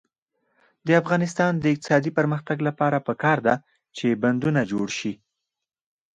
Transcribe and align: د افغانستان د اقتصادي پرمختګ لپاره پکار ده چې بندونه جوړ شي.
د 0.87 0.89
افغانستان 1.01 1.51
د 1.59 1.65
اقتصادي 1.73 2.11
پرمختګ 2.17 2.57
لپاره 2.67 2.97
پکار 3.07 3.37
ده 3.47 3.55
چې 3.97 4.19
بندونه 4.23 4.61
جوړ 4.71 4.87
شي. 4.99 5.13